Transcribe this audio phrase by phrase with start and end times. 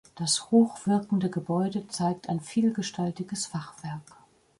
[0.15, 4.01] Das hoch wirkende Gebäude zeigt ein vielgestaltiges Fachwerk.